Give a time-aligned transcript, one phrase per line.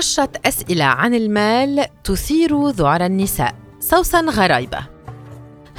[0.00, 3.54] عشرة أسئلة عن المال تثير ذعر النساء.
[3.80, 4.78] سوسن غرايبة.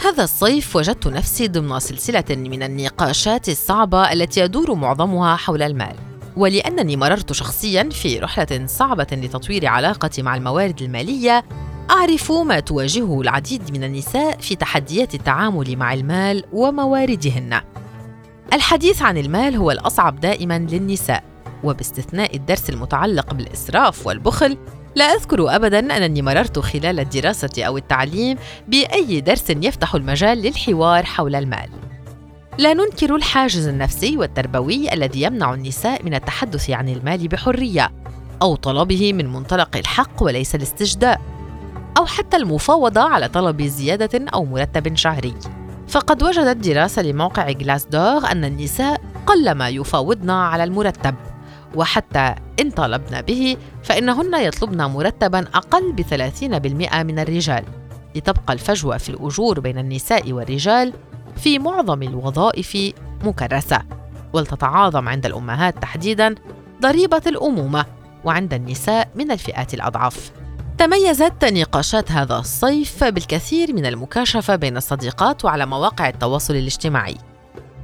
[0.05, 5.95] هذا الصيف وجدت نفسي ضمن سلسلة من النقاشات الصعبة التي يدور معظمها حول المال.
[6.38, 11.45] ولأنني مررت شخصيا في رحلة صعبة لتطوير علاقتي مع الموارد المالية
[11.91, 17.61] أعرف ما تواجهه العديد من النساء في تحديات التعامل مع المال ومواردهن.
[18.53, 21.30] الحديث عن المال هو الأصعب دائما للنساء.
[21.63, 24.57] وباستثناء الدرس المتعلق بالإسراف والبخل
[24.95, 31.35] لا أذكر أبدا أنني مررت خلال الدراسة أو التعليم بأي درس يفتح المجال للحوار حول
[31.35, 31.69] المال.
[32.57, 37.91] لا ننكر الحاجز النفسي والتربوي الذي يمنع النساء من التحدث عن المال بحرية
[38.41, 41.21] أو طلبه من منطلق الحق وليس الاستجداء،
[41.97, 45.33] أو حتى المفاوضة على طلب زيادة أو مرتب شهري.
[45.88, 51.16] فقد وجدت دراسة لموقع جلاس دور أن النساء قلما يفاوضن على المرتب
[51.75, 57.64] وحتى إن طالبنا به فإنهن يطلبن مرتبا أقل بثلاثين بالمئة من الرجال.
[58.16, 60.94] لتبقى الفجوة في الأجور بين النساء والرجال
[61.36, 62.77] في معظم الوظائف
[63.23, 63.81] مكرسة.
[64.33, 66.36] ولتتعاظم عند الأمهات تحديدا
[66.81, 67.86] ضريبة الأمومة
[68.23, 70.31] وعند النساء من الفئات الأضعف
[70.77, 77.17] تميزت نقاشات هذا الصيف بالكثير من المكاشفة بين الصديقات وعلى مواقع التواصل الاجتماعي.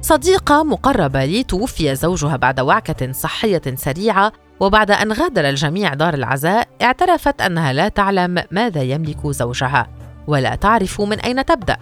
[0.02, 6.68] صديقة مقربة لي توفي زوجها بعد وعكة صحية سريعة وبعد أن غادر الجميع دار العزاء
[6.82, 9.86] اعترفت أنها لا تعلم ماذا يملك زوجها
[10.26, 11.76] ولا تعرف من أين تبدأ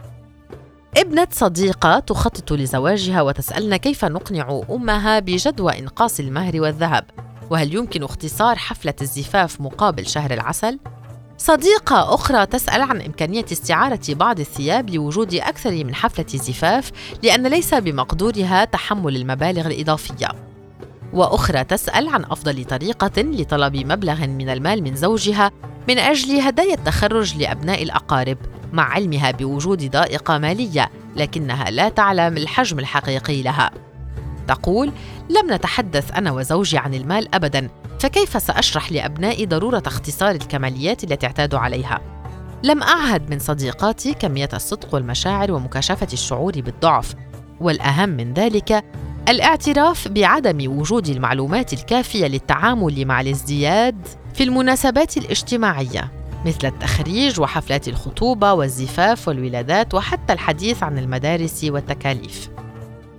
[0.97, 7.05] ابنة صديقة تخطط لزواجها وتسألنا كيف نقنع أمها بجدوى إنقاص المهر والذهب
[7.51, 10.79] وهل يمكن اختصار حفلة الزفاف مقابل شهر العسل؟
[11.39, 16.91] صديقة أخرى تسأل عن إمكانية استعارة بعض الثياب لوجود أكثر من حفلة زفاف
[17.23, 20.29] لأن ليس بمقدورها تحمل المبالغ الإضافية.
[21.13, 25.51] وأخرى تسأل عن أفضل طريقة لطلب مبلغ من المال من زوجها
[25.89, 28.39] من أجل هدايا التخرج لأبناء الأقارب
[28.73, 33.71] مع علمها بوجود ضائقة مالية لكنها لا تعلم الحجم الحقيقي لها.
[34.49, 34.93] تقول:
[35.31, 37.69] لم نتحدث أنا وزوجي عن المال أبداً
[38.07, 42.01] فكيف سأشرح لأبنائي ضرورة اختصار الكماليات التي اعتادوا عليها؟
[42.63, 47.15] لم أعهد من صديقاتي كمية الصدق والمشاعر ومكاشفة الشعور بالضعف
[47.61, 48.85] والأهم من ذلك
[49.29, 56.13] الاعتراف بعدم وجود المعلومات الكافية للتعامل مع الازدياد في المناسبات الاجتماعية
[56.45, 62.49] مثل التخريج وحفلات الخطوبة والزفاف والولادات وحتى الحديث عن المدارس والتكاليف.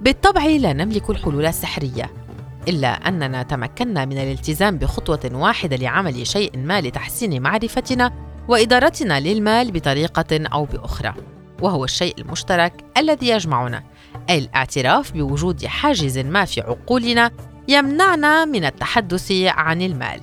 [0.02, 2.27] بالطبع لا نملك الحلول السحرية
[2.68, 8.14] إلا أننا تمكنا من الالتزام بخطوة واحدة لعمل شيء ما لتحسين معرفتنا
[8.48, 11.14] وإدارتنا للمال بطريقة أو بأخرى
[11.62, 13.84] وهو الشيء المشترك الذي يجمعنا
[14.30, 17.32] أي الاعتراف بوجود حاجز ما في عقولنا
[17.68, 20.22] يمنعنا من التحدث عن المال.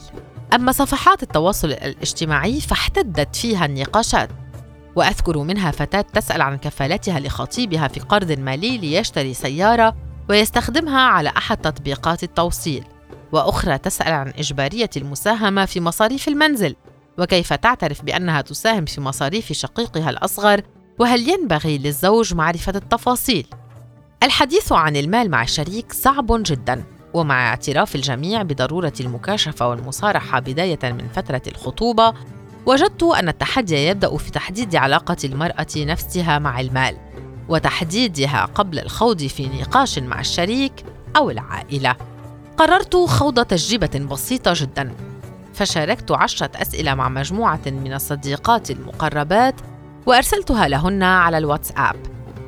[0.54, 4.28] أما صفحات التواصل الاجتماعي فاحتدت فيها النقاشات
[4.96, 9.96] وأذكر منها فتاة تسأل عن كفالتها لخطيبها في قرض مالي ليشتري سيارة
[10.28, 12.84] ويستخدمها على أحد تطبيقات التوصيل
[13.32, 16.76] وأخرى تسأل عن إجبارية المساهمة في مصاريف المنزل.
[17.18, 20.62] وكيف تعترف بأنها تساهم في مصاريف شقيقها الأصغر؟
[20.98, 23.46] وهل ينبغي للزوج معرفة التفاصيل؟
[24.22, 26.84] الحديث عن المال مع الشريك صعب جدا
[27.14, 32.14] ومع اعتراف الجميع بضرورة المكاشفة والمصارحة بداية من فترة الخطوبة
[32.66, 36.96] وجدت أن التحدي يبدأ في تحديد علاقة المرأة نفسها مع المال.
[37.48, 40.84] وتحديدها قبل الخوض في نقاش مع الشريك
[41.16, 41.96] أو العائلة.
[42.56, 44.94] قررت خوض تجربة بسيطة جدا
[45.54, 49.54] فشاركت عشرة أسئلة مع مجموعة من الصديقات المقربات
[50.06, 51.96] وأرسلتها لهن على الواتساب.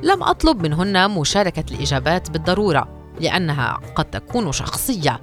[0.03, 2.87] لم أطلب منهن مشاركة الإجابات بالضرورة
[3.19, 5.21] لأنها قد تكون شخصية،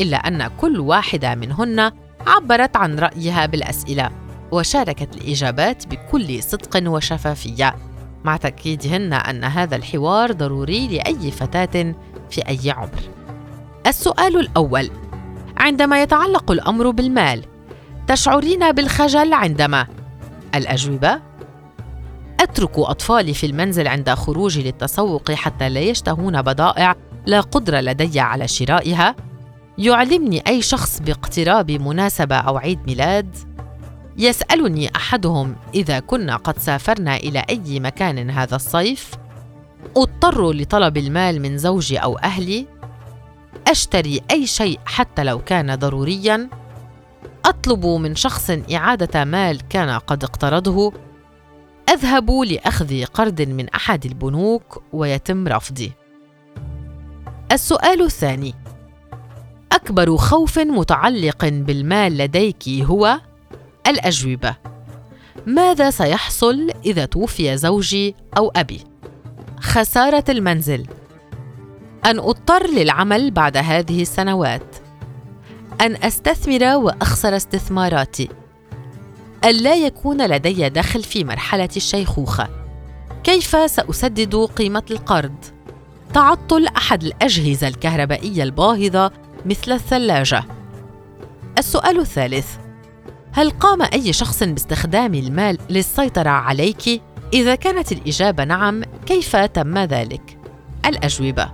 [0.00, 1.92] إلا أن كل واحدة منهن
[2.26, 4.10] عبرت عن رأيها بالأسئلة
[4.52, 7.76] وشاركت الإجابات بكل صدق وشفافية
[8.28, 11.94] مع تأكيدهن أن هذا الحوار ضروري لأي فتاة
[12.30, 13.00] في أي عمر.
[13.86, 14.90] السؤال الأول:
[15.56, 17.44] عندما يتعلق الأمر بالمال،
[18.06, 19.86] تشعرين بالخجل عندما؟
[20.54, 21.20] الأجوبة:
[22.40, 26.96] أترك أطفالي في المنزل عند خروجي للتسوق حتى لا يشتهون بضائع
[27.26, 29.16] لا قدرة لدي على شرائها؟
[29.78, 33.36] يعلمني أي شخص باقتراب مناسبة أو عيد ميلاد؟
[34.18, 39.10] يسألني أحدهم إذا كنا قد سافرنا إلى أي مكان هذا الصيف؟
[39.96, 42.66] أضطر لطلب المال من زوجي أو أهلي؟
[43.66, 46.48] أشتري أي شيء حتى لو كان ضروريا؟
[47.44, 50.92] أطلب من شخص إعادة مال كان قد اقترضه؟
[51.88, 55.92] أذهب لأخذ قرض من أحد البنوك ويتم رفضي.
[57.52, 58.54] السؤال الثاني
[59.72, 63.20] أكبر خوف متعلق بالمال لديك هو
[63.88, 64.56] الأجوبة.
[65.46, 68.80] ماذا سيحصل إذا توفي زوجي أو أبي؟
[69.60, 70.86] خسارة المنزل.
[72.06, 74.76] أن أضطر للعمل بعد هذه السنوات.
[75.80, 78.28] أن أستثمر وأخسر استثماراتي.
[79.44, 82.48] أن لا يكون لدي دخل في مرحلة الشيخوخة.
[83.24, 85.44] كيف سأسدد قيمة القرض؟
[86.14, 89.12] تعطل أحد الأجهزة الكهربائية الباهظة
[89.46, 90.44] مثل الثلاجة.
[91.58, 92.67] السؤال الثالث.
[93.38, 97.02] هل قام أي شخص باستخدام المال للسيطرة عليك؟
[97.32, 100.38] إذا كانت الإجابة نعم كيف تم ذلك؟
[100.86, 101.50] الأجوبة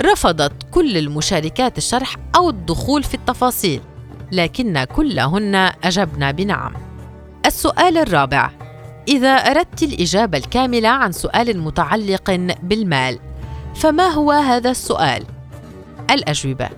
[0.00, 3.80] رفضت كل المشاركات الشرح أو الدخول في التفاصيل
[4.32, 5.54] لكن كلهن
[5.84, 6.72] أجبن بنعم.
[7.46, 8.50] السؤال الرابع
[9.08, 12.30] إذا أردت الإجابة الكاملة عن سؤال متعلق
[12.62, 13.18] بالمال
[13.74, 15.24] فما هو هذا السؤال؟
[16.10, 16.68] الأجوبة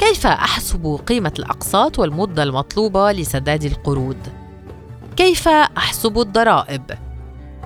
[0.00, 4.16] كيف أحسب قيمة الأقساط والمدة المطلوبة لسداد القروض؟
[5.16, 6.82] كيف أحسب الضرائب؟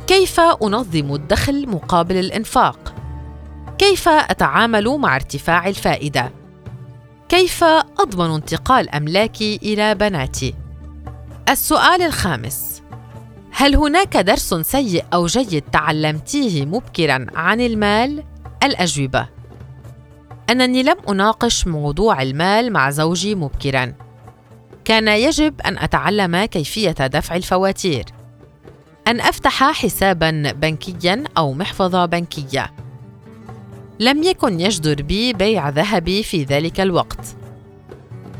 [0.06, 2.94] كيف أنظم الدخل مقابل الإنفاق؟
[3.78, 6.32] كيف أتعامل مع ارتفاع الفائدة؟
[7.28, 7.64] كيف
[8.00, 10.54] أضمن انتقال أملاكي إلى بناتي؟
[11.48, 12.82] السؤال الخامس
[13.52, 18.24] هل هناك درس سيء أو جيد تعلمتيه مبكرا عن المال؟
[18.64, 19.33] الأجوبة
[20.50, 23.94] أنني لم أناقش موضوع المال مع زوجي مبكرا.
[24.84, 28.04] كان يجب أن أتعلم كيفية دفع الفواتير.
[29.08, 32.72] أن أفتح حسابا بنكيا أو محفظة بنكية.
[34.00, 37.36] لم يكن يجدر بي بيع ذهبي في ذلك الوقت.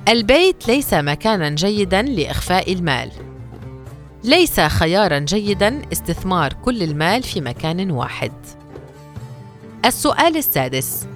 [0.09, 3.11] البيت ليس مكانا جيدا لإخفاء المال.
[4.25, 8.33] ليس خيارا جيدا استثمار كل المال في مكان واحد.
[9.85, 11.06] السؤال السادس.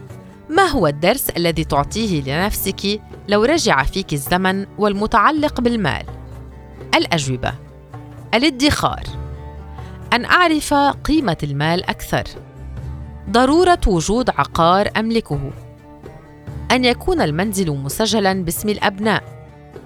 [0.51, 6.05] ما هو الدرس الذي تعطيه لنفسك لو رجع فيك الزمن والمتعلق بالمال؟
[6.95, 7.55] الأجوبة
[8.35, 9.03] الادخار.
[10.13, 12.25] أن أعرف قيمة المال أكثر.
[13.31, 15.51] ضرورة وجود عقار أملكه.
[16.73, 19.23] أن يكون المنزل مسجلا باسم الأبناء.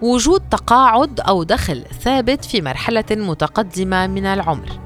[0.02, 4.80] وجود تقاعد أو دخل ثابت في مرحلة متقدمة من العمر.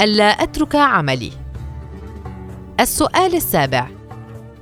[0.00, 1.32] ألا أترك عملي؟
[2.80, 3.97] السؤال السابع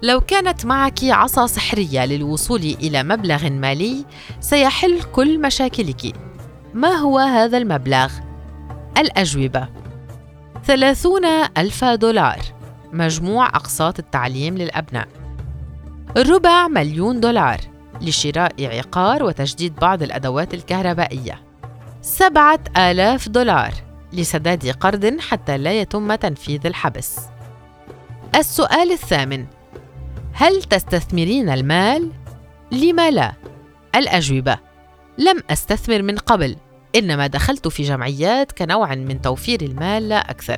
[0.03, 4.05] لو كانت معك عصا سحرية للوصول إلى مبلغ مالي
[4.41, 6.15] سيحل كل مشاكلك.
[6.75, 8.13] ما هو هذا المبلغ؟
[8.99, 9.69] الأجوبة
[10.65, 11.25] ثلاثون
[11.59, 12.39] ألف دولار
[12.93, 15.09] مجموع أقساط التعليم للأبناء.
[16.17, 17.61] ربع مليون دولار
[18.01, 21.43] لشراء عقار وتجديد بعض الأدوات الكهربائية.
[22.03, 23.75] سبعة آلاف دولار
[24.13, 27.19] لسداد قرض حتى لا يتم تنفيذ الحبس.
[28.35, 29.47] السؤال الثامن
[30.39, 32.11] هل تستثمرين المال؟
[32.73, 33.33] لم لا؟
[33.95, 34.59] الأجوبة
[35.19, 36.57] لم أستثمر من قبل
[36.97, 40.57] إنما دخلت في جمعيات كنوع من توفير المال لا أكثر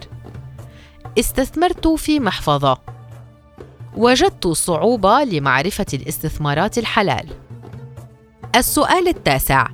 [1.18, 2.78] استثمرت في محفظة
[3.96, 7.26] وجدت صعوبة لمعرفة الاستثمارات الحلال
[8.56, 9.68] السؤال التاسع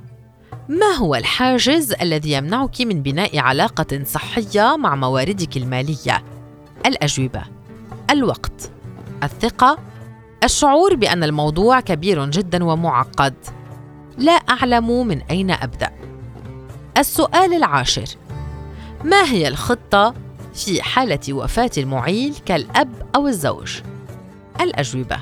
[0.69, 6.23] ما هو الحاجز الذي يمنعك من بناء علاقة صحية مع مواردك المالية؟
[6.85, 7.43] الأجوبة
[8.11, 8.71] الوقت
[9.23, 9.94] الثقة
[10.45, 13.33] الشعور بأن الموضوع كبير جدا ومعقد.
[14.17, 15.89] لا أعلم من أين أبدأ.
[16.97, 18.05] السؤال العاشر.
[19.03, 20.13] ما هي الخطة
[20.53, 23.81] في حالة وفاة المعيل كالأب أو الزوج؟
[24.61, 25.17] الأجوبة.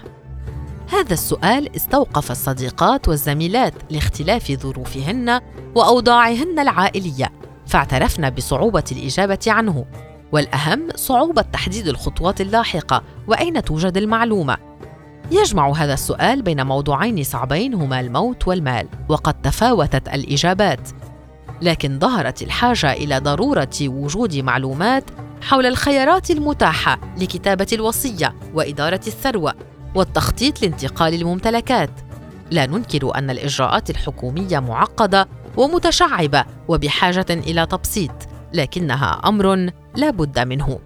[0.92, 5.42] هذا السؤال استوقف الصديقات والزميلات لاختلاف ظروفهن
[5.76, 7.32] وأوضاعهن العائلية
[7.68, 9.86] فاعترفن بصعوبة الإجابة عنه.
[10.32, 14.58] والأهم صعوبة تحديد الخطوات اللاحقة وأين توجد المعلومة؟
[15.32, 20.90] يجمع هذا السؤال بين موضوعين صعبين هما الموت والمال وقد تفاوتت الإجابات.
[21.62, 25.04] لكن ظهرت الحاجة إلى ضرورة وجود معلومات
[25.42, 29.54] حول الخيارات المتاحة لكتابة الوصية وإدارة الثروة
[29.96, 31.92] والتخطيط لانتقال الممتلكات.
[32.52, 35.28] لا ننكر أن الإجراءات الحكومية معقدة
[35.58, 38.12] ومتشعبة وبحاجة إلى تبسيط
[38.54, 39.56] لكنها أمر
[39.96, 40.80] لا بد منه.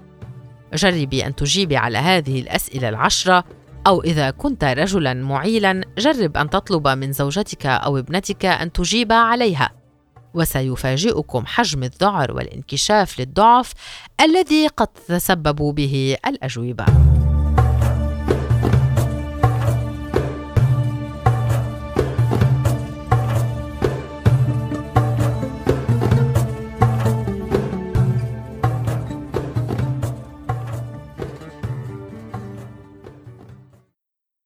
[0.74, 3.44] جربي أن تجيبي على هذه الأسئلة العشرة
[3.88, 9.70] أو إذا كنت رجلا معيلا جرب أن تطلب من زوجتك أو ابنتك أن تجيب عليها.
[10.34, 13.74] وسيفاجئكم حجم الذعر والانكشاف للضعف
[14.22, 16.86] الذي قد تتسبب به الأجوبة.